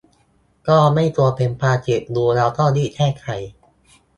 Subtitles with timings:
[0.67, 3.27] ก็ไม่ควรเป็นความผิด รู้แล้วก็รีบแก้ไข